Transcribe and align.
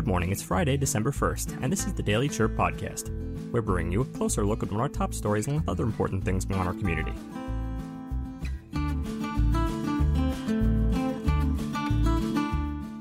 Good 0.00 0.06
morning, 0.06 0.32
it's 0.32 0.40
Friday, 0.40 0.78
December 0.78 1.10
1st, 1.10 1.62
and 1.62 1.70
this 1.70 1.86
is 1.86 1.92
the 1.92 2.02
Daily 2.02 2.26
Chirp 2.26 2.56
Podcast. 2.56 3.10
We're 3.52 3.60
bringing 3.60 3.92
you 3.92 4.00
a 4.00 4.04
closer 4.06 4.46
look 4.46 4.62
at 4.62 4.70
one 4.70 4.76
of 4.76 4.80
our 4.80 4.88
top 4.88 5.12
stories 5.12 5.46
and 5.46 5.62
other 5.68 5.84
important 5.84 6.24
things 6.24 6.46
going 6.46 6.58
on 6.58 6.66
our 6.66 6.72
community. 6.72 7.12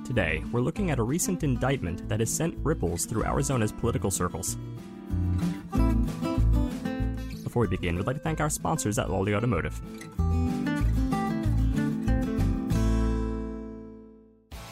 Today, 0.05 0.43
we're 0.51 0.59
looking 0.59 0.91
at 0.91 0.99
a 0.99 1.04
recent 1.04 1.46
indictment 1.46 2.09
that 2.09 2.20
has 2.20 2.30
sent 2.30 2.57
ripples 2.63 3.05
through 3.05 3.23
Arizona's 3.23 3.71
political 3.71 4.11
circles. 4.11 4.57
Before 7.45 7.61
we 7.61 7.68
begin, 7.70 7.95
we'd 7.95 8.07
like 8.07 8.18
to 8.18 8.21
thank 8.21 8.41
our 8.41 8.50
sponsors 8.50 9.00
at 9.00 9.09
Lawley 9.09 9.34
Automotive. 9.34 9.79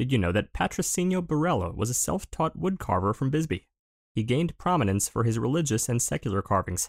Did 0.00 0.12
you 0.12 0.16
know 0.16 0.32
that 0.32 0.54
Patrocinio 0.54 1.20
Barela 1.20 1.76
was 1.76 1.90
a 1.90 1.92
self 1.92 2.30
taught 2.30 2.58
woodcarver 2.58 3.14
from 3.14 3.28
Bisbee? 3.28 3.66
He 4.14 4.22
gained 4.22 4.56
prominence 4.56 5.10
for 5.10 5.24
his 5.24 5.38
religious 5.38 5.90
and 5.90 6.00
secular 6.00 6.40
carvings. 6.40 6.88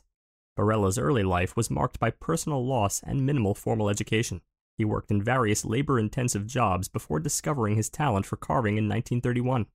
Barela's 0.58 0.98
early 0.98 1.22
life 1.22 1.58
was 1.58 1.70
marked 1.70 2.00
by 2.00 2.12
personal 2.12 2.66
loss 2.66 3.02
and 3.04 3.26
minimal 3.26 3.54
formal 3.54 3.90
education. 3.90 4.40
He 4.78 4.86
worked 4.86 5.12
in 5.12 5.22
various 5.22 5.66
labor 5.66 6.00
intensive 6.00 6.48
jobs 6.48 6.88
before 6.88 7.20
discovering 7.20 7.76
his 7.76 7.90
talent 7.90 8.26
for 8.26 8.38
carving 8.38 8.78
in 8.78 8.86
1931. 8.86 9.66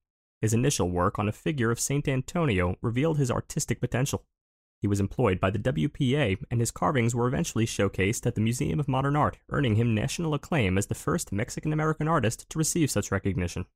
His 0.40 0.54
initial 0.54 0.88
work 0.88 1.18
on 1.18 1.28
a 1.28 1.32
figure 1.32 1.70
of 1.70 1.78
St. 1.78 2.08
Antonio 2.08 2.78
revealed 2.80 3.18
his 3.18 3.30
artistic 3.30 3.82
potential. 3.82 4.24
He 4.82 4.88
was 4.88 5.00
employed 5.00 5.40
by 5.40 5.50
the 5.50 5.58
WPA, 5.58 6.42
and 6.50 6.60
his 6.60 6.70
carvings 6.70 7.14
were 7.14 7.26
eventually 7.26 7.66
showcased 7.66 8.26
at 8.26 8.34
the 8.34 8.40
Museum 8.40 8.78
of 8.78 8.88
Modern 8.88 9.16
Art, 9.16 9.38
earning 9.48 9.76
him 9.76 9.94
national 9.94 10.34
acclaim 10.34 10.76
as 10.76 10.86
the 10.86 10.94
first 10.94 11.32
Mexican 11.32 11.72
American 11.72 12.08
artist 12.08 12.48
to 12.50 12.58
receive 12.58 12.90
such 12.90 13.10
recognition. 13.10 13.66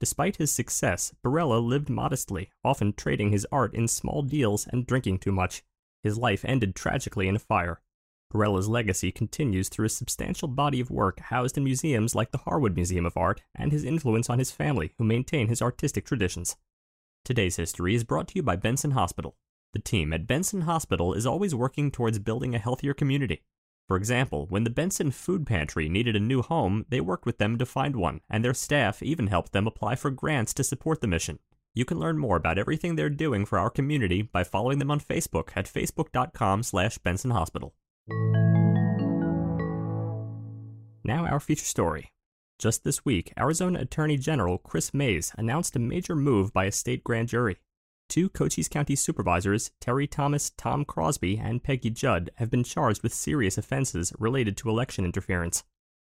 Despite 0.00 0.36
his 0.36 0.52
success, 0.52 1.12
Barela 1.24 1.62
lived 1.62 1.90
modestly, 1.90 2.50
often 2.64 2.92
trading 2.92 3.30
his 3.30 3.46
art 3.50 3.74
in 3.74 3.88
small 3.88 4.22
deals 4.22 4.66
and 4.66 4.86
drinking 4.86 5.18
too 5.18 5.32
much. 5.32 5.64
His 6.02 6.16
life 6.16 6.44
ended 6.44 6.74
tragically 6.74 7.28
in 7.28 7.36
a 7.36 7.40
fire. 7.40 7.80
Barela's 8.32 8.68
legacy 8.68 9.10
continues 9.10 9.68
through 9.68 9.86
a 9.86 9.90
substantial 9.90 10.48
body 10.48 10.80
of 10.80 10.90
work 10.90 11.18
housed 11.18 11.56
in 11.56 11.64
museums 11.64 12.14
like 12.14 12.30
the 12.30 12.38
Harwood 12.38 12.74
Museum 12.74 13.06
of 13.06 13.16
Art 13.16 13.42
and 13.54 13.72
his 13.72 13.84
influence 13.84 14.30
on 14.30 14.38
his 14.38 14.52
family, 14.52 14.92
who 14.98 15.04
maintain 15.04 15.48
his 15.48 15.62
artistic 15.62 16.04
traditions. 16.04 16.56
Today's 17.24 17.56
history 17.56 17.94
is 17.94 18.04
brought 18.04 18.28
to 18.28 18.36
you 18.36 18.42
by 18.42 18.54
Benson 18.54 18.92
Hospital. 18.92 19.36
The 19.74 19.80
team 19.80 20.14
at 20.14 20.26
Benson 20.26 20.62
Hospital 20.62 21.12
is 21.12 21.26
always 21.26 21.54
working 21.54 21.90
towards 21.90 22.18
building 22.18 22.54
a 22.54 22.58
healthier 22.58 22.94
community. 22.94 23.42
For 23.86 23.96
example, 23.96 24.46
when 24.48 24.64
the 24.64 24.70
Benson 24.70 25.10
Food 25.10 25.46
Pantry 25.46 25.88
needed 25.88 26.16
a 26.16 26.20
new 26.20 26.42
home, 26.42 26.86
they 26.88 27.00
worked 27.00 27.26
with 27.26 27.38
them 27.38 27.58
to 27.58 27.66
find 27.66 27.94
one, 27.94 28.20
and 28.30 28.44
their 28.44 28.54
staff 28.54 29.02
even 29.02 29.26
helped 29.26 29.52
them 29.52 29.66
apply 29.66 29.96
for 29.96 30.10
grants 30.10 30.54
to 30.54 30.64
support 30.64 31.00
the 31.00 31.06
mission. 31.06 31.38
You 31.74 31.84
can 31.84 31.98
learn 31.98 32.18
more 32.18 32.36
about 32.36 32.58
everything 32.58 32.96
they're 32.96 33.10
doing 33.10 33.44
for 33.44 33.58
our 33.58 33.70
community 33.70 34.22
by 34.22 34.42
following 34.42 34.78
them 34.78 34.90
on 34.90 35.00
Facebook 35.00 35.50
at 35.54 35.66
facebook.com 35.66 36.62
slash 36.62 36.98
Benson 36.98 37.30
Hospital. 37.30 37.74
Now 41.04 41.26
our 41.26 41.40
feature 41.40 41.64
story. 41.64 42.10
Just 42.58 42.84
this 42.84 43.04
week, 43.04 43.32
Arizona 43.38 43.80
Attorney 43.80 44.16
General 44.16 44.58
Chris 44.58 44.92
Mayes 44.92 45.32
announced 45.38 45.76
a 45.76 45.78
major 45.78 46.16
move 46.16 46.52
by 46.52 46.64
a 46.64 46.72
state 46.72 47.04
grand 47.04 47.28
jury. 47.28 47.58
Two 48.08 48.30
Cochise 48.30 48.68
County 48.68 48.96
supervisors, 48.96 49.70
Terry 49.80 50.06
Thomas, 50.06 50.50
Tom 50.56 50.86
Crosby, 50.86 51.36
and 51.36 51.62
Peggy 51.62 51.90
Judd, 51.90 52.30
have 52.36 52.50
been 52.50 52.64
charged 52.64 53.02
with 53.02 53.12
serious 53.12 53.58
offenses 53.58 54.14
related 54.18 54.56
to 54.56 54.70
election 54.70 55.04
interference. 55.04 55.62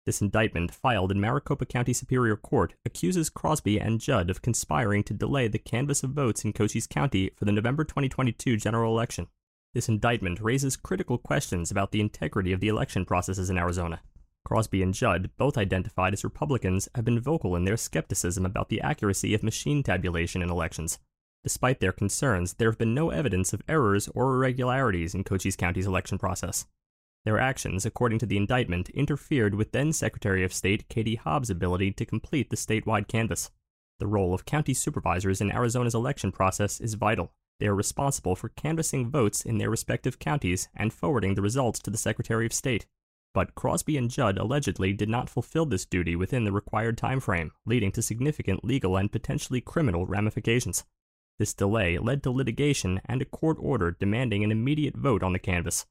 This 0.07 0.23
indictment, 0.23 0.73
filed 0.73 1.13
in 1.13 1.21
Maricopa 1.21 1.67
County 1.67 1.93
Superior 1.93 2.37
Court, 2.37 2.75
accuses 2.87 3.29
Crosby 3.29 3.79
and 3.79 4.01
Judd 4.01 4.31
of 4.31 4.41
conspiring 4.41 5.03
to 5.05 5.15
delay 5.15 5.47
the 5.47 5.59
canvass 5.59 6.03
of 6.03 6.13
votes 6.13 6.43
in 6.43 6.55
Cochise 6.55 6.87
County 6.87 7.33
for 7.37 7.45
the 7.45 7.53
November 7.53 7.85
2022 7.85 8.57
general 8.57 8.95
election. 8.95 9.27
This 9.75 9.91
indictment 9.91 10.41
raises 10.41 10.77
critical 10.77 11.19
questions 11.19 11.71
about 11.71 11.93
the 11.93 12.01
integrity 12.01 12.53
of 12.53 12.61
the 12.61 12.69
election 12.69 13.05
processes 13.05 13.51
in 13.51 13.59
Arizona. 13.59 14.01
Crosby 14.43 14.83
and 14.83 14.95
Judd, 14.95 15.31
both 15.37 15.59
identified 15.59 16.15
as 16.15 16.25
Republicans, 16.25 16.89
have 16.95 17.05
been 17.05 17.21
vocal 17.21 17.55
in 17.55 17.65
their 17.67 17.77
skepticism 17.77 18.47
about 18.47 18.71
the 18.71 18.81
accuracy 18.81 19.35
of 19.35 19.43
machine 19.43 19.83
tabulation 19.83 20.41
in 20.41 20.49
elections. 20.49 20.99
Despite 21.43 21.81
their 21.81 21.93
concerns, 21.93 22.55
there 22.55 22.69
have 22.69 22.79
been 22.79 22.95
no 22.95 23.11
evidence 23.11 23.53
of 23.53 23.63
errors 23.67 24.09
or 24.15 24.35
irregularities 24.35 25.15
in 25.15 25.25
Cochise 25.25 25.57
County's 25.57 25.87
election 25.87 26.19
process. 26.19 26.67
Their 27.25 27.39
actions, 27.39 27.87
according 27.87 28.19
to 28.21 28.27
the 28.27 28.37
indictment, 28.37 28.91
interfered 28.91 29.55
with 29.55 29.73
then 29.73 29.93
Secretary 29.93 30.45
of 30.45 30.53
State 30.53 30.89
Katie 30.89 31.17
Hobbs' 31.17 31.51
ability 31.51 31.93
to 31.93 32.07
complete 32.07 32.51
the 32.51 32.57
statewide 32.57 33.09
canvass. 33.09 33.51
The 33.99 34.07
role 34.07 34.33
of 34.33 34.47
county 34.47 34.75
supervisors 34.75 35.41
in 35.41 35.53
Arizona's 35.53 35.95
election 35.95 36.33
process 36.33 36.81
is 36.81 36.95
vital. 36.95 37.33
They 37.59 37.67
are 37.67 37.75
responsible 37.75 38.37
for 38.37 38.49
canvassing 38.49 39.11
votes 39.11 39.43
in 39.45 39.59
their 39.59 39.69
respective 39.69 40.19
counties 40.19 40.69
and 40.75 40.93
forwarding 40.93 41.35
the 41.35 41.43
results 41.43 41.79
to 41.81 41.91
the 41.91 41.99
Secretary 41.99 42.47
of 42.47 42.55
State. 42.55 42.87
But 43.35 43.55
Crosby 43.55 43.99
and 43.99 44.11
Judd 44.11 44.39
allegedly 44.39 44.95
did 44.95 45.11
not 45.11 45.29
fulfill 45.29 45.67
this 45.67 45.85
duty 45.85 46.17
within 46.17 46.45
the 46.45 46.53
required 46.53 46.97
time 46.97 47.21
frame, 47.21 47.53
leading 47.67 47.93
to 47.93 48.03
significant 48.03 48.65
legal 48.65 48.97
and 48.97 49.13
potentially 49.13 49.61
criminal 49.61 50.07
ramifications. 50.07 50.85
This 51.41 51.55
delay 51.55 51.97
led 51.97 52.23
to 52.25 52.31
litigation 52.31 53.01
and 53.07 53.23
a 53.23 53.25
court 53.25 53.57
order 53.59 53.93
demanding 53.93 54.45
an 54.45 54.53
immediate 54.53 54.95
vote 54.95 55.23
on 55.23 55.33
the 55.33 55.39
canvass. 55.39 55.87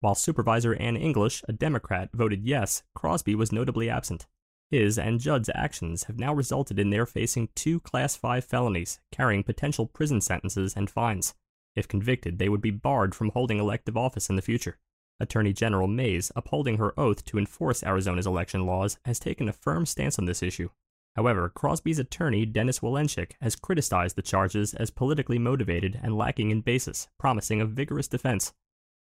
While 0.00 0.14
Supervisor 0.14 0.74
Ann 0.76 0.96
English, 0.96 1.42
a 1.46 1.52
Democrat, 1.52 2.08
voted 2.14 2.42
yes, 2.42 2.84
Crosby 2.94 3.34
was 3.34 3.52
notably 3.52 3.90
absent. 3.90 4.26
His 4.70 4.98
and 4.98 5.20
Judd's 5.20 5.50
actions 5.54 6.04
have 6.04 6.18
now 6.18 6.32
resulted 6.32 6.78
in 6.78 6.88
their 6.88 7.04
facing 7.04 7.50
two 7.54 7.80
Class 7.80 8.16
5 8.16 8.46
felonies, 8.46 8.98
carrying 9.12 9.42
potential 9.42 9.84
prison 9.84 10.22
sentences 10.22 10.72
and 10.74 10.88
fines. 10.88 11.34
If 11.76 11.86
convicted, 11.86 12.38
they 12.38 12.48
would 12.48 12.62
be 12.62 12.70
barred 12.70 13.14
from 13.14 13.28
holding 13.28 13.58
elective 13.58 13.98
office 13.98 14.30
in 14.30 14.36
the 14.36 14.40
future. 14.40 14.78
Attorney 15.20 15.52
General 15.52 15.86
Mayes, 15.86 16.32
upholding 16.34 16.78
her 16.78 16.98
oath 16.98 17.26
to 17.26 17.36
enforce 17.36 17.84
Arizona's 17.84 18.26
election 18.26 18.64
laws, 18.64 18.96
has 19.04 19.18
taken 19.18 19.50
a 19.50 19.52
firm 19.52 19.84
stance 19.84 20.18
on 20.18 20.24
this 20.24 20.42
issue. 20.42 20.70
However, 21.16 21.48
Crosby's 21.48 21.98
attorney, 21.98 22.44
Dennis 22.44 22.80
Wilenchik, 22.80 23.32
has 23.40 23.54
criticized 23.54 24.16
the 24.16 24.22
charges 24.22 24.74
as 24.74 24.90
politically 24.90 25.38
motivated 25.38 26.00
and 26.02 26.16
lacking 26.16 26.50
in 26.50 26.60
basis, 26.60 27.08
promising 27.18 27.60
a 27.60 27.66
vigorous 27.66 28.08
defense. 28.08 28.52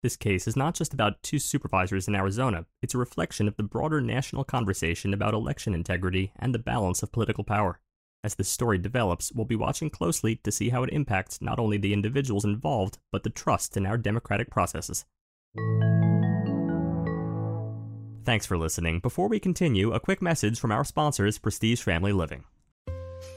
This 0.03 0.17
case 0.17 0.47
is 0.47 0.57
not 0.57 0.75
just 0.75 0.95
about 0.95 1.23
two 1.23 1.39
supervisors 1.39 2.07
in 2.07 2.15
Arizona, 2.15 2.67
it's 2.81 2.95
a 2.95 2.99
reflection 2.99 3.49
of 3.49 3.57
the 3.57 3.65
broader 3.65 4.01
national 4.01 4.45
conversation 4.45 5.13
about 5.13 5.35
election 5.35 5.75
integrity 5.75 6.33
and 6.37 6.55
the 6.55 6.59
balance 6.59 7.03
of 7.03 7.13
political 7.13 7.45
power. 7.45 7.81
As 8.25 8.37
this 8.37 8.49
story 8.49 8.79
develops, 8.79 9.33
we'll 9.33 9.45
be 9.45 9.57
watching 9.57 9.91
closely 9.91 10.37
to 10.37 10.53
see 10.53 10.71
how 10.71 10.83
it 10.83 10.91
impacts 10.91 11.43
not 11.43 11.59
only 11.59 11.79
the 11.79 11.93
individuals 11.93 12.45
involved, 12.45 12.99
but 13.13 13.23
the 13.23 13.31
trust 13.31 13.77
in 13.77 13.87
our 13.87 13.99
democratic 13.99 14.51
processes. 14.51 15.05
Thanks 18.29 18.45
for 18.45 18.59
listening. 18.59 19.01
Before 19.01 19.27
we 19.27 19.41
continue, 19.41 19.95
a 19.95 20.01
quick 20.01 20.21
message 20.21 20.61
from 20.61 20.71
our 20.71 20.85
sponsors, 20.85 21.39
Prestige 21.39 21.81
Family 21.81 22.13
Living. 22.13 22.45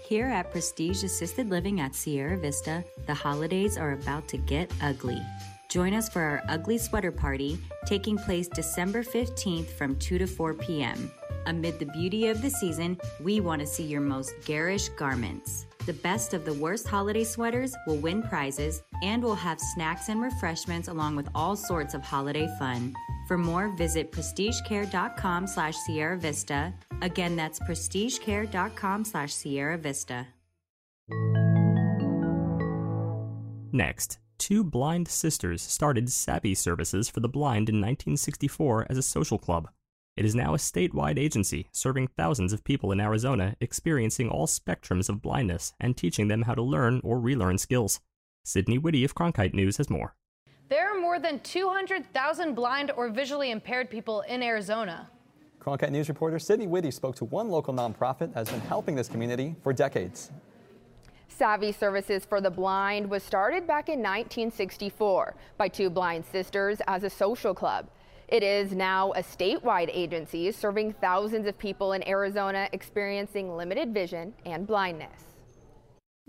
Here 0.04 0.26
at 0.26 0.52
Prestige 0.52 1.06
Assisted 1.06 1.50
Living 1.50 1.80
at 1.80 1.96
Sierra 1.96 2.38
Vista, 2.38 2.84
the 3.08 3.14
holidays 3.14 3.78
are 3.78 3.94
about 3.94 4.28
to 4.28 4.38
get 4.38 4.70
ugly. 4.82 5.22
Join 5.70 5.94
us 5.94 6.10
for 6.10 6.22
our 6.22 6.44
ugly 6.50 6.78
sweater 6.78 7.10
party 7.10 7.58
taking 7.86 8.18
place 8.18 8.50
December 8.50 9.02
15th 9.02 9.68
from 9.78 9.96
2 9.96 10.18
to 10.18 10.28
4 10.28 10.56
p.m. 10.56 11.10
Amid 11.46 11.80
the 11.80 11.86
beauty 11.86 12.28
of 12.28 12.42
the 12.42 12.50
season, 12.50 13.00
we 13.22 13.40
want 13.40 13.62
to 13.62 13.66
see 13.68 13.84
your 13.84 14.02
most 14.02 14.34
garish 14.44 14.90
garments. 14.90 15.68
The 15.86 15.94
best 15.94 16.34
of 16.34 16.44
the 16.44 16.56
worst 16.56 16.86
holiday 16.86 17.24
sweaters 17.24 17.74
will 17.88 17.96
win 17.96 18.22
prizes, 18.24 18.84
and 19.04 19.24
we'll 19.24 19.36
have 19.36 19.62
snacks 19.74 20.10
and 20.10 20.22
refreshments 20.22 20.90
along 20.90 21.16
with 21.16 21.30
all 21.34 21.56
sorts 21.56 21.94
of 21.94 22.04
holiday 22.04 22.54
fun. 22.60 22.94
For 23.32 23.38
more, 23.38 23.70
visit 23.70 24.12
prestigecare.com 24.12 25.48
slash 25.48 25.78
Sierra 25.78 26.18
Vista. 26.18 26.74
Again, 27.02 27.38
that's 27.38 27.62
prestigecare.com 27.62 29.06
slash 29.06 29.34
Sierra 29.34 29.78
Vista. 29.78 30.28
Next, 33.72 34.20
two 34.38 34.66
blind 34.66 35.08
sisters 35.08 35.62
started 35.62 36.08
SAAVI 36.08 36.58
Services 36.58 37.08
for 37.08 37.22
the 37.22 37.30
Blind 37.30 37.70
in 37.70 37.76
1964 37.76 38.88
as 38.90 38.98
a 38.98 39.02
social 39.02 39.38
club. 39.38 39.70
It 40.18 40.26
is 40.26 40.36
now 40.36 40.54
a 40.54 40.58
statewide 40.58 41.18
agency 41.18 41.70
serving 41.72 42.10
thousands 42.10 42.52
of 42.52 42.66
people 42.66 42.92
in 42.92 43.00
Arizona 43.00 43.56
experiencing 43.62 44.28
all 44.28 44.46
spectrums 44.46 45.08
of 45.08 45.22
blindness 45.22 45.72
and 45.80 45.96
teaching 45.96 46.28
them 46.28 46.42
how 46.42 46.54
to 46.54 46.62
learn 46.62 47.00
or 47.02 47.18
relearn 47.18 47.58
skills. 47.58 48.02
Sydney 48.44 48.78
Whitty 48.78 49.06
of 49.06 49.16
Cronkite 49.16 49.54
News 49.54 49.78
has 49.78 49.90
more. 49.90 50.18
There 50.72 50.90
are 50.90 50.98
more 50.98 51.20
than 51.20 51.42
200,000 51.42 52.54
blind 52.54 52.92
or 52.96 53.10
visually 53.10 53.52
impaired 53.52 53.90
people 53.90 54.22
in 54.22 54.42
Arizona. 54.42 55.10
Cronkite 55.60 55.92
News 55.92 56.08
reporter 56.08 56.40
Sydney 56.40 56.66
Whitty 56.66 56.92
spoke 56.92 57.14
to 57.18 57.26
one 57.26 57.50
local 57.50 57.74
nonprofit 57.74 58.34
that 58.34 58.36
has 58.36 58.50
been 58.50 58.62
helping 58.62 58.96
this 58.96 59.10
community 59.10 59.54
for 59.64 59.74
decades. 59.74 60.32
SAAVI 61.38 61.78
Services 61.78 62.24
for 62.24 62.40
the 62.40 62.50
Blind 62.50 63.10
was 63.10 63.22
started 63.22 63.68
back 63.68 63.90
in 63.90 64.00
1964 64.00 65.36
by 65.58 65.68
two 65.68 65.90
blind 65.90 66.24
sisters 66.32 66.78
as 66.88 67.04
a 67.04 67.10
social 67.10 67.54
club. 67.54 67.90
It 68.30 68.42
is 68.42 68.72
now 68.72 69.12
a 69.12 69.22
statewide 69.22 69.90
agency 69.92 70.54
serving 70.54 70.94
thousands 70.94 71.48
of 71.48 71.58
people 71.58 71.92
in 71.92 72.08
Arizona 72.08 72.70
experiencing 72.72 73.58
limited 73.58 73.94
vision 73.94 74.34
and 74.46 74.66
blindness. 74.66 75.31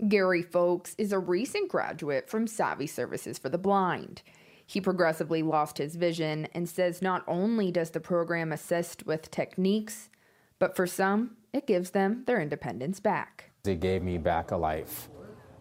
Gary 0.07 0.41
Folks 0.41 0.95
is 0.97 1.11
a 1.11 1.19
recent 1.19 1.69
graduate 1.69 2.29
from 2.29 2.45
SAAVI 2.45 2.89
Services 2.89 3.37
for 3.37 3.49
the 3.49 3.57
Blind. 3.59 4.21
He 4.65 4.81
progressively 4.81 5.43
lost 5.43 5.77
his 5.77 5.95
vision 5.95 6.47
and 6.53 6.67
says 6.67 7.01
not 7.01 7.23
only 7.27 7.71
does 7.71 7.91
the 7.91 7.99
program 7.99 8.51
assist 8.51 9.05
with 9.05 9.29
techniques, 9.29 10.09
but 10.57 10.75
for 10.75 10.87
some, 10.87 11.37
it 11.53 11.67
gives 11.67 11.91
them 11.91 12.23
their 12.25 12.41
independence 12.41 12.99
back. 12.99 13.51
It 13.65 13.79
gave 13.79 14.01
me 14.01 14.17
back 14.17 14.51
a 14.51 14.57
life. 14.57 15.09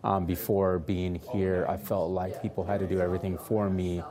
Um, 0.02 0.24
before 0.24 0.78
being 0.78 1.20
here, 1.32 1.66
I 1.68 1.76
felt 1.76 2.10
like 2.10 2.42
people 2.42 2.64
had 2.64 2.80
to 2.80 2.86
do 2.86 3.00
everything 3.00 3.38
for 3.38 3.68
me, 3.68 4.02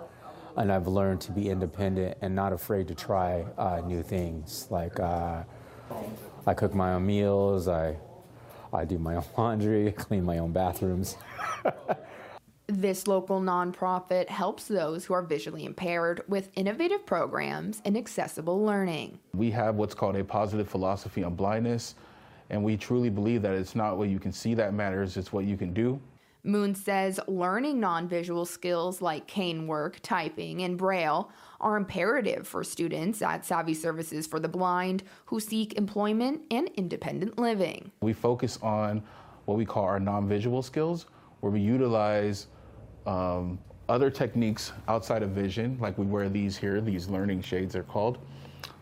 and 0.55 0.71
I've 0.71 0.87
learned 0.87 1.21
to 1.21 1.31
be 1.31 1.49
independent 1.49 2.17
and 2.21 2.33
not 2.33 2.53
afraid 2.53 2.87
to 2.89 2.95
try 2.95 3.43
uh, 3.57 3.81
new 3.85 4.03
things. 4.03 4.67
Like 4.69 4.99
uh, 4.99 5.43
I 6.45 6.53
cook 6.53 6.73
my 6.73 6.93
own 6.93 7.05
meals, 7.05 7.67
I 7.67 7.97
I 8.73 8.85
do 8.85 8.97
my 8.97 9.15
own 9.15 9.25
laundry, 9.37 9.91
clean 9.91 10.23
my 10.23 10.37
own 10.37 10.51
bathrooms. 10.51 11.17
This 12.67 13.05
local 13.05 13.41
nonprofit 13.41 14.29
helps 14.29 14.69
those 14.69 15.03
who 15.03 15.13
are 15.13 15.21
visually 15.21 15.65
impaired 15.65 16.23
with 16.29 16.49
innovative 16.55 17.05
programs 17.05 17.81
and 17.83 17.97
accessible 17.97 18.63
learning. 18.63 19.19
We 19.33 19.51
have 19.51 19.75
what's 19.75 19.93
called 19.93 20.15
a 20.15 20.23
positive 20.23 20.69
philosophy 20.69 21.21
on 21.21 21.35
blindness, 21.35 21.95
and 22.49 22.63
we 22.63 22.77
truly 22.77 23.09
believe 23.09 23.41
that 23.41 23.55
it's 23.55 23.75
not 23.75 23.97
what 23.97 24.07
you 24.07 24.19
can 24.19 24.31
see 24.31 24.53
that 24.53 24.73
matters, 24.73 25.17
it's 25.17 25.33
what 25.33 25.43
you 25.43 25.57
can 25.57 25.73
do. 25.73 25.99
Moon 26.43 26.73
says 26.73 27.19
learning 27.27 27.79
non-visual 27.79 28.45
skills 28.45 29.01
like 29.01 29.27
cane 29.27 29.67
work, 29.67 29.99
typing, 30.01 30.63
and 30.63 30.75
braille 30.75 31.29
are 31.59 31.77
imperative 31.77 32.47
for 32.47 32.63
students 32.63 33.21
at 33.21 33.43
SAAVI 33.43 33.75
Services 33.75 34.25
for 34.25 34.39
the 34.39 34.47
Blind 34.47 35.03
who 35.25 35.39
seek 35.39 35.73
employment 35.73 36.41
and 36.49 36.69
independent 36.75 37.37
living. 37.37 37.91
We 38.01 38.13
focus 38.13 38.57
on 38.63 39.03
what 39.45 39.57
we 39.57 39.65
call 39.65 39.83
our 39.83 39.99
non-visual 39.99 40.63
skills, 40.63 41.05
where 41.41 41.51
we 41.51 41.59
utilize 41.59 42.47
um, 43.05 43.59
other 43.87 44.09
techniques 44.09 44.71
outside 44.87 45.21
of 45.21 45.31
vision, 45.31 45.77
like 45.79 45.97
we 45.97 46.05
wear 46.05 46.27
these 46.27 46.57
here, 46.57 46.81
these 46.81 47.07
learning 47.07 47.41
shades 47.41 47.75
are 47.75 47.83
called, 47.83 48.17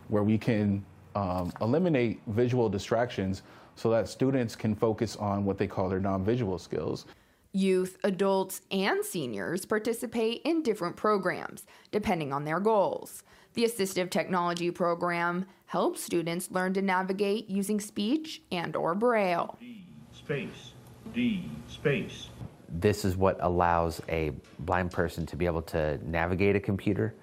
where 0.08 0.22
we 0.22 0.38
can 0.38 0.84
um, 1.14 1.52
eliminate 1.60 2.20
visual 2.28 2.70
distractions 2.70 3.42
so 3.74 3.90
that 3.90 4.08
students 4.08 4.56
can 4.56 4.74
focus 4.74 5.16
on 5.16 5.44
what 5.44 5.58
they 5.58 5.66
call 5.66 5.88
their 5.88 6.00
non-visual 6.00 6.58
skills. 6.58 7.06
Youth, 7.52 7.98
adults, 8.04 8.60
and 8.70 9.04
seniors 9.04 9.64
participate 9.64 10.42
in 10.44 10.62
different 10.62 10.96
programs 10.96 11.66
depending 11.90 12.32
on 12.32 12.44
their 12.44 12.60
goals. 12.60 13.24
The 13.54 13.64
Assistive 13.64 14.10
Technology 14.10 14.70
program 14.70 15.46
helps 15.66 16.02
students 16.02 16.50
learn 16.52 16.74
to 16.74 16.82
navigate 16.82 17.50
using 17.50 17.80
speech 17.80 18.42
and 18.52 18.76
or 18.76 18.94
braille. 18.94 19.56
D 19.58 19.84
space 20.12 20.72
D 21.12 21.50
space. 21.66 22.28
This 22.68 23.04
is 23.04 23.16
what 23.16 23.36
allows 23.40 24.00
a 24.08 24.30
blind 24.60 24.92
person 24.92 25.26
to 25.26 25.36
be 25.36 25.46
able 25.46 25.62
to 25.62 25.98
navigate 26.08 26.54
a 26.54 26.60
computer, 26.60 27.14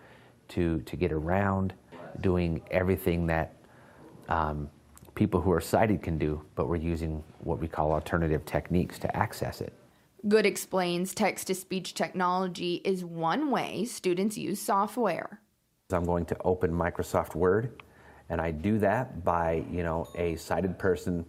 to 0.50 0.82
to 0.82 0.96
get 0.98 1.14
around, 1.14 1.74
doing 2.20 2.62
everything 2.70 3.28
that 3.28 3.56
um, 4.28 4.70
people 5.16 5.40
who 5.40 5.52
are 5.52 5.62
sighted 5.62 6.02
can 6.02 6.18
do, 6.18 6.44
but 6.56 6.68
we're 6.68 6.76
using 6.76 7.24
what 7.40 7.60
we 7.60 7.68
call 7.68 7.94
alternative 7.94 8.46
techniques 8.46 9.00
to 9.00 9.16
access 9.16 9.62
it. 9.62 9.74
Good 10.26 10.48
explains 10.48 11.14
text 11.14 11.48
to 11.48 11.56
speech 11.56 11.94
technology 11.94 12.82
is 12.84 13.06
one 13.06 13.52
way 13.52 13.86
students 13.86 14.36
use 14.36 14.60
software. 14.60 15.42
I'm 15.92 16.06
going 16.06 16.26
to 16.26 16.38
open 16.44 16.72
Microsoft 16.72 17.36
Word, 17.36 17.84
and 18.30 18.42
I 18.42 18.52
do 18.52 18.80
that 18.80 19.24
by, 19.24 19.64
you 19.72 19.84
know, 19.84 20.10
a 20.16 20.36
sighted 20.36 20.80
person 20.80 21.24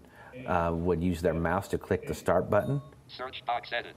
uh, 0.46 0.72
would 0.74 1.02
use 1.02 1.20
their 1.20 1.34
mouse 1.34 1.68
to 1.68 1.78
click 1.78 2.06
the 2.06 2.14
start 2.14 2.48
button. 2.48 2.80
Search 3.08 3.44
box 3.46 3.72
edit. 3.72 3.94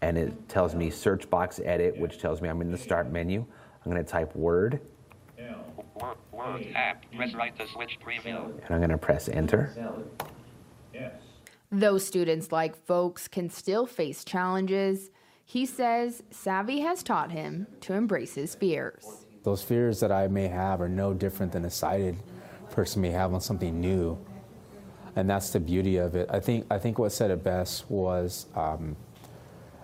And 0.00 0.16
it 0.16 0.48
tells 0.48 0.74
me 0.74 0.88
search 0.88 1.28
box 1.28 1.60
edit, 1.62 1.96
which 1.98 2.18
tells 2.18 2.40
me 2.40 2.48
I'm 2.48 2.62
in 2.62 2.72
the 2.72 2.78
start 2.78 3.12
menu. 3.12 3.44
I'm 3.84 3.92
going 3.92 4.02
to 4.02 4.10
type 4.10 4.34
Word. 4.34 4.80
Word, 6.00 6.16
word 6.32 6.66
app. 6.74 7.04
Press 7.14 7.34
right 7.34 7.56
to 7.58 7.68
switch 7.68 7.98
preview. 8.04 8.44
And 8.46 8.70
I'm 8.70 8.78
going 8.78 8.88
to 8.90 8.98
press 8.98 9.28
enter. 9.28 9.70
Yes. 10.94 11.12
Though 11.72 11.98
students 11.98 12.50
like 12.50 12.74
folks 12.74 13.28
can 13.28 13.48
still 13.48 13.86
face 13.86 14.24
challenges, 14.24 15.10
he 15.44 15.64
says 15.66 16.22
SAAVI 16.32 16.82
has 16.82 17.04
taught 17.04 17.30
him 17.30 17.68
to 17.82 17.92
embrace 17.92 18.34
his 18.34 18.56
fears. 18.56 19.26
Those 19.44 19.62
fears 19.62 20.00
that 20.00 20.10
I 20.10 20.26
may 20.26 20.48
have 20.48 20.80
are 20.80 20.88
no 20.88 21.14
different 21.14 21.52
than 21.52 21.64
a 21.64 21.70
sighted 21.70 22.16
person 22.70 23.00
may 23.02 23.10
have 23.10 23.32
on 23.32 23.40
something 23.40 23.80
new. 23.80 24.18
And 25.14 25.30
that's 25.30 25.50
the 25.50 25.60
beauty 25.60 25.96
of 25.96 26.16
it. 26.16 26.28
I 26.28 26.40
think, 26.40 26.66
I 26.70 26.78
think 26.78 26.98
what 26.98 27.12
said 27.12 27.30
it 27.30 27.44
best 27.44 27.88
was 27.88 28.46
um, 28.56 28.96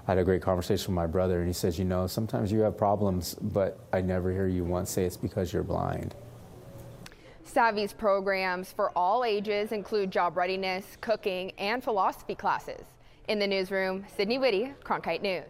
I 0.09 0.13
had 0.13 0.19
a 0.19 0.25
great 0.25 0.43
conversation 0.43 0.93
with 0.93 0.97
my 0.97 1.07
brother, 1.07 1.39
and 1.39 1.47
he 1.47 1.53
says, 1.53 1.79
You 1.79 1.85
know, 1.85 2.09
sometimes 2.09 2.51
you 2.51 2.61
have 2.61 2.77
problems, 2.77 3.35
but 3.35 3.79
I 3.93 4.01
never 4.01 4.33
hear 4.33 4.49
you 4.49 4.65
once 4.65 4.91
say 4.91 5.05
it's 5.05 5.17
because 5.17 5.53
you're 5.53 5.63
blind. 5.63 6.17
SAAVI's 7.57 7.95
programs 7.95 8.71
for 8.71 8.91
all 8.95 9.25
ages 9.25 9.73
include 9.73 10.11
job 10.11 10.37
readiness, 10.37 10.99
cooking, 11.01 11.53
and 11.53 11.83
philosophy 11.83 12.35
classes. 12.35 12.85
In 13.29 13.39
the 13.39 13.47
newsroom, 13.47 14.05
Sydney 14.15 14.37
Whitty, 14.37 14.75
Cronkite 14.85 15.23
News. 15.23 15.47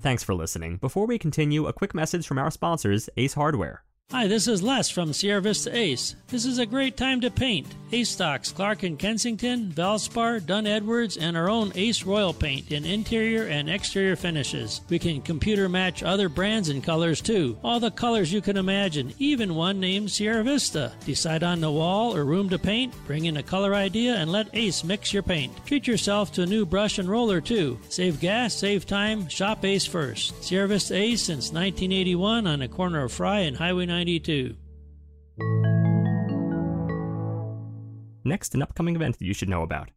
Thanks 0.00 0.24
for 0.24 0.34
listening. 0.34 0.78
Before 0.78 1.06
we 1.06 1.18
continue, 1.18 1.68
a 1.68 1.72
quick 1.72 1.94
message 1.94 2.26
from 2.26 2.36
our 2.36 2.50
sponsors, 2.50 3.08
Ace 3.16 3.34
Hardware. 3.34 3.84
Hi, 4.10 4.28
this 4.28 4.46
is 4.46 4.62
Les 4.62 4.90
from 4.90 5.12
Sierra 5.12 5.40
Vista 5.40 5.76
Ace. 5.76 6.14
This 6.28 6.46
is 6.46 6.58
a 6.58 6.66
great 6.66 6.96
time 6.96 7.20
to 7.20 7.30
paint. 7.30 7.66
Ace 7.92 8.10
stocks 8.10 8.50
Clark 8.50 8.82
and 8.82 8.98
Kensington, 8.98 9.72
Valspar, 9.72 10.44
Dunn 10.44 10.66
Edwards, 10.66 11.16
and 11.16 11.36
our 11.36 11.48
own 11.48 11.70
Ace 11.74 12.02
Royal 12.04 12.32
paint 12.32 12.72
in 12.72 12.84
interior 12.84 13.46
and 13.46 13.70
exterior 13.70 14.16
finishes. 14.16 14.80
We 14.88 14.98
can 14.98 15.22
computer 15.22 15.68
match 15.68 16.02
other 16.02 16.28
brands 16.28 16.70
and 16.70 16.82
colors 16.82 17.20
too. 17.20 17.56
All 17.62 17.78
the 17.78 17.90
colors 17.90 18.32
you 18.32 18.40
can 18.40 18.56
imagine, 18.56 19.14
even 19.18 19.54
one 19.54 19.78
named 19.80 20.10
Sierra 20.10 20.42
Vista. 20.42 20.92
Decide 21.04 21.42
on 21.42 21.60
the 21.60 21.70
wall 21.70 22.16
or 22.16 22.24
room 22.24 22.48
to 22.50 22.58
paint, 22.58 22.94
bring 23.06 23.26
in 23.26 23.36
a 23.36 23.42
color 23.42 23.74
idea, 23.74 24.16
and 24.16 24.30
let 24.30 24.48
Ace 24.54 24.84
mix 24.84 25.12
your 25.12 25.22
paint. 25.22 25.52
Treat 25.66 25.86
yourself 25.86 26.32
to 26.32 26.42
a 26.42 26.46
new 26.46 26.66
brush 26.66 26.98
and 26.98 27.08
roller 27.08 27.40
too. 27.40 27.78
Save 27.88 28.20
gas, 28.20 28.54
save 28.54 28.86
time, 28.86 29.28
shop 29.28 29.64
Ace 29.64 29.86
first. 29.86 30.42
Sierra 30.42 30.68
Vista 30.68 30.94
Ace 30.94 31.22
since 31.22 31.52
1981 31.52 32.46
on 32.46 32.58
the 32.58 32.68
corner 32.68 33.04
of 33.04 33.12
Fry 33.12 33.40
and 33.40 33.56
Highway 33.56 33.86
92. 33.94 34.56
Next, 38.24 38.52
an 38.56 38.62
upcoming 38.62 38.96
event 38.96 39.20
that 39.20 39.24
you 39.24 39.32
should 39.32 39.48
know 39.48 39.62
about. 39.62 39.90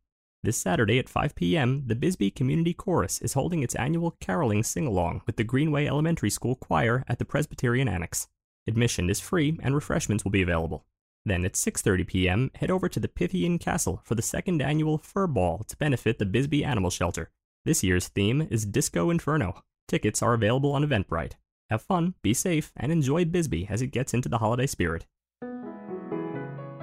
This 0.43 0.55
Saturday 0.55 0.99
at 0.99 1.09
5 1.09 1.33
p.m., 1.33 1.81
the 1.87 1.95
Bisbee 1.95 2.29
Community 2.29 2.75
Chorus 2.75 3.19
is 3.23 3.33
holding 3.33 3.63
its 3.63 3.73
annual 3.73 4.15
caroling 4.19 4.61
sing 4.61 4.85
along 4.85 5.23
with 5.25 5.37
the 5.37 5.43
Greenway 5.43 5.87
Elementary 5.87 6.29
School 6.29 6.53
Choir 6.53 7.05
at 7.07 7.17
the 7.17 7.25
Presbyterian 7.25 7.87
Annex. 7.87 8.27
Admission 8.67 9.09
is 9.09 9.19
free 9.19 9.57
and 9.63 9.73
refreshments 9.73 10.23
will 10.23 10.31
be 10.31 10.43
available. 10.43 10.85
Then 11.25 11.43
at 11.43 11.53
6:30 11.53 12.05
p.m., 12.05 12.51
head 12.53 12.69
over 12.69 12.87
to 12.87 12.99
the 12.99 13.07
Pythian 13.07 13.57
Castle 13.57 14.01
for 14.03 14.13
the 14.13 14.21
second 14.21 14.61
annual 14.61 14.99
Fur 14.99 15.25
Ball 15.25 15.63
to 15.67 15.77
benefit 15.77 16.19
the 16.19 16.25
Bisbee 16.27 16.63
Animal 16.63 16.91
Shelter. 16.91 17.31
This 17.65 17.83
year's 17.83 18.09
theme 18.09 18.47
is 18.51 18.63
Disco 18.67 19.09
Inferno. 19.09 19.63
Tickets 19.87 20.21
are 20.21 20.35
available 20.35 20.73
on 20.73 20.85
Eventbrite. 20.85 21.33
Have 21.69 21.81
fun, 21.81 22.13
be 22.21 22.33
safe, 22.33 22.71
and 22.77 22.93
enjoy 22.93 23.25
Bisbee 23.25 23.67
as 23.69 23.81
it 23.81 23.87
gets 23.87 24.13
into 24.13 24.29
the 24.29 24.37
holiday 24.37 24.67
spirit. 24.67 25.05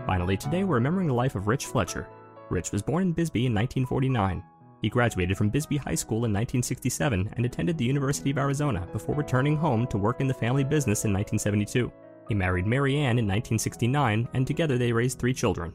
Finally, 0.05 0.37
today 0.37 0.63
we're 0.63 0.75
remembering 0.75 1.09
the 1.09 1.15
life 1.15 1.35
of 1.35 1.47
Rich 1.47 1.67
Fletcher. 1.67 2.07
Rich 2.51 2.71
was 2.71 2.83
born 2.83 3.03
in 3.03 3.13
Bisbee 3.13 3.47
in 3.47 3.55
1949. 3.55 4.45
He 4.83 4.91
graduated 4.91 5.39
from 5.39 5.49
Bisbee 5.49 5.79
High 5.79 5.95
School 5.95 6.27
in 6.27 6.33
1967 6.35 7.31
and 7.35 7.47
attended 7.47 7.79
the 7.79 7.87
University 7.87 8.31
of 8.31 8.37
Arizona 8.37 8.87
before 8.93 9.15
returning 9.15 9.57
home 9.57 9.87
to 9.87 9.97
work 9.97 10.21
in 10.21 10.27
the 10.27 10.35
family 10.35 10.65
business 10.65 11.07
in 11.07 11.15
1972. 11.15 11.91
He 12.29 12.35
married 12.35 12.67
Mary 12.67 12.97
Ann 12.97 13.19
in 13.19 13.25
1969, 13.25 14.29
and 14.35 14.47
together 14.47 14.77
they 14.77 14.93
raised 14.93 15.19
three 15.19 15.33
children. 15.33 15.73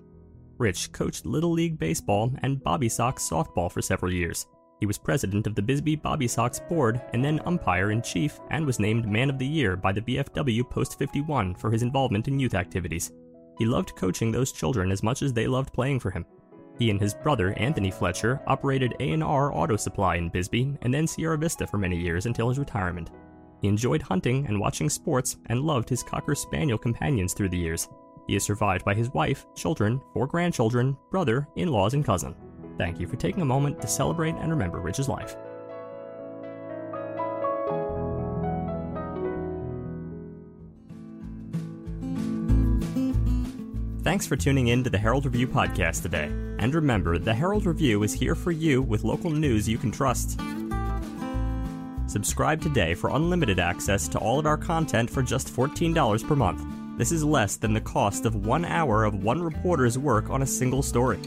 Rich 0.59 0.91
coached 0.91 1.25
Little 1.25 1.51
League 1.51 1.79
Baseball 1.79 2.31
and 2.43 2.63
Bobby 2.63 2.89
Sox 2.89 3.27
softball 3.27 3.71
for 3.71 3.81
several 3.81 4.13
years. 4.13 4.45
He 4.79 4.86
was 4.86 4.98
president 4.98 5.45
of 5.45 5.55
the 5.55 5.62
Bisbee 5.62 5.98
Bobby 5.98 6.27
Sox 6.27 6.59
board 6.59 7.01
and 7.13 7.24
then 7.24 7.41
umpire 7.45 7.91
in 7.91 8.01
chief 8.01 8.39
and 8.50 8.65
was 8.65 8.79
named 8.79 9.09
Man 9.09 9.29
of 9.29 9.38
the 9.38 9.45
Year 9.45 9.75
by 9.75 9.91
the 9.91 10.01
VFW 10.01 10.69
Post 10.69 10.98
51 10.98 11.55
for 11.55 11.69
his 11.69 11.83
involvement 11.83 12.29
in 12.29 12.39
youth 12.39 12.53
activities. 12.53 13.12
He 13.57 13.65
loved 13.65 13.95
coaching 13.98 14.31
those 14.31 14.53
children 14.53 14.89
as 14.91 15.03
much 15.03 15.21
as 15.21 15.33
they 15.33 15.48
loved 15.48 15.74
playing 15.74 16.00
for 16.00 16.12
him. 16.12 16.25
He 16.77 16.89
and 16.89 17.01
his 17.01 17.13
brother, 17.13 17.51
Anthony 17.57 17.91
Fletcher, 17.91 18.41
operated 18.48 18.95
A&R 19.01 19.53
Auto 19.53 19.75
Supply 19.75 20.15
in 20.15 20.29
Bisbee 20.29 20.77
and 20.81 20.93
then 20.93 21.05
Sierra 21.07 21.38
Vista 21.38 21.67
for 21.67 21.77
many 21.77 22.00
years 22.00 22.25
until 22.25 22.48
his 22.48 22.57
retirement. 22.57 23.12
He 23.62 23.67
enjoyed 23.67 24.01
hunting 24.01 24.48
and 24.48 24.57
watching 24.57 24.89
sports 24.89 25.36
and 25.48 25.59
loved 25.59 25.89
his 25.89 26.03
Cocker 26.03 26.36
Spaniel 26.36 26.77
companions 26.77 27.33
through 27.33 27.50
the 27.50 27.57
years. 27.57 27.89
He 28.27 28.38
is 28.38 28.45
survived 28.45 28.86
by 28.86 28.93
his 28.93 29.09
wife, 29.09 29.45
children, 29.55 30.00
four 30.13 30.25
grandchildren, 30.25 30.95
brother, 31.12 31.45
in 31.57 31.67
laws, 31.67 31.95
and 31.95 32.05
cousin. 32.05 32.33
Thank 32.79 33.01
you 33.01 33.07
for 33.07 33.17
taking 33.17 33.41
a 33.41 33.45
moment 33.45 33.81
to 33.81 33.88
celebrate 33.89 34.36
and 34.36 34.50
remember 34.50 34.79
Rich's 34.79 35.09
life. 35.09 35.36
Thanks 44.01 44.25
for 44.25 44.38
tuning 44.38 44.69
in 44.69 44.86
to 44.86 44.89
the 44.89 44.98
Herald 44.98 45.25
Review 45.25 45.45
podcast 45.45 46.03
today. 46.03 46.27
And 46.57 46.74
remember, 46.74 47.19
the 47.19 47.33
Herald 47.33 47.65
Review 47.65 48.01
is 48.03 48.13
here 48.13 48.33
for 48.33 48.51
you 48.51 48.81
with 48.81 49.03
local 49.03 49.29
news 49.29 49.67
you 49.67 49.77
can 49.77 49.91
trust. 49.91 50.39
Subscribe 52.07 52.62
today 52.62 52.95
for 52.95 53.09
unlimited 53.09 53.59
access 53.59 54.07
to 54.07 54.17
all 54.19 54.39
of 54.39 54.45
our 54.45 54.57
content 54.57 55.09
for 55.09 55.21
just 55.21 55.53
$14 55.53 56.25
per 56.25 56.36
month. 56.36 56.63
This 56.98 57.12
is 57.12 57.25
less 57.25 57.57
than 57.57 57.74
the 57.74 57.81
cost 57.81 58.25
of 58.25 58.48
one 58.48 58.63
hour 58.63 59.03
of 59.03 59.21
one 59.21 59.43
reporter's 59.43 59.98
work 59.98 60.29
on 60.29 60.43
a 60.43 60.48
single 60.48 60.81
story. 60.81 61.19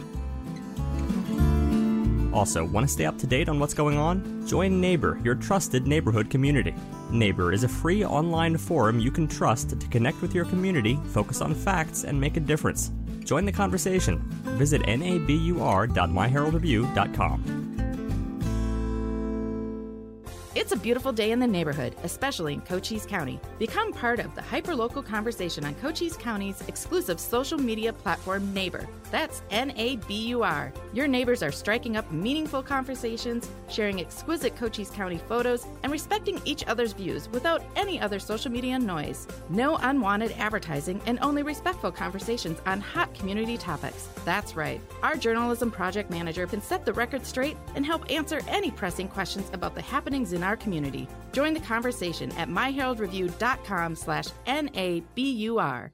Also, 2.33 2.65
want 2.65 2.87
to 2.87 2.93
stay 2.93 3.05
up 3.05 3.19
to 3.19 3.27
date 3.27 3.49
on 3.49 3.59
what's 3.59 3.75
going 3.75 3.99
on? 3.99 4.47
Join 4.47 4.81
Nabur, 4.81 5.23
your 5.25 5.35
trusted 5.35 5.87
neighborhood 5.87 6.31
community. 6.31 6.75
Nabur 7.11 7.53
is 7.53 7.65
a 7.65 7.69
free 7.69 8.05
online 8.05 8.57
forum 8.57 8.99
you 8.99 9.11
can 9.11 9.29
trust 9.29 9.79
to 9.79 9.87
connect 9.89 10.23
with 10.23 10.35
your 10.35 10.47
community, 10.47 10.99
focus 11.09 11.41
on 11.41 11.55
facts, 11.55 12.05
and 12.05 12.21
make 12.21 12.37
a 12.37 12.41
difference. 12.41 12.91
Join 13.25 13.45
the 13.45 13.53
conversation. 13.53 14.19
Visit 14.59 14.83
nabur.myheraldreview.com. 14.83 17.62
It's 20.55 20.73
a 20.73 20.77
beautiful 20.77 21.13
day 21.13 21.31
in 21.31 21.39
the 21.39 21.47
neighborhood, 21.47 21.97
especially 22.03 22.53
in 22.53 22.61
Cochise 22.61 23.07
County. 23.07 23.41
Become 23.59 23.95
part 23.95 24.19
of 24.19 24.35
the 24.35 24.43
hyperlocal 24.43 25.03
conversation 25.03 25.65
on 25.65 25.75
Cochise 25.77 26.15
County's 26.15 26.61
exclusive 26.69 27.19
social 27.19 27.57
media 27.57 27.91
platform, 27.91 28.53
Nabur. 28.55 28.87
That's 29.11 29.43
N 29.51 29.73
A 29.77 29.97
B 29.97 30.27
U 30.29 30.43
R. 30.43 30.71
Your 30.93 31.09
neighbors 31.09 31.43
are 31.43 31.53
striking 31.53 31.97
up 31.97 32.11
meaningful 32.13 32.63
conversations, 32.63 33.49
sharing 33.71 34.01
exquisite 34.01 34.55
Cochise 34.55 34.91
County 34.91 35.17
photos, 35.27 35.67
and 35.83 35.91
respecting 35.93 36.39
each 36.45 36.67
other's 36.67 36.93
views 36.93 37.31
without 37.31 37.63
any 37.75 37.99
other 37.99 38.19
social 38.19 38.51
media 38.51 38.79
noise. 38.79 39.27
No 39.49 39.77
unwanted 39.77 40.33
advertising 40.33 41.01
and 41.07 41.19
only 41.23 41.43
respectful 41.43 41.93
conversations 41.93 42.59
on 42.67 42.81
hot 42.81 43.15
community 43.15 43.57
topics. 43.57 44.09
That's 44.27 44.55
right. 44.55 44.83
Our 45.03 45.17
journalism 45.17 45.71
project 45.71 46.11
manager 46.11 46.47
can 46.47 46.61
set 46.61 46.85
the 46.85 46.93
record 46.93 47.25
straight 47.25 47.57
and 47.75 47.87
help 47.87 48.11
answer 48.11 48.43
any 48.49 48.71
pressing 48.71 49.09
questions 49.09 49.49
about 49.55 49.75
the 49.75 49.83
happenings 49.83 50.35
in 50.43 50.49
our 50.49 50.57
community. 50.57 51.07
Join 51.33 51.55
the 51.55 51.61
conversation 51.61 52.33
at 52.33 52.49
myheraldreview.com 52.49 53.95
slash 53.95 54.27
N-A-B-U-R. 54.47 55.93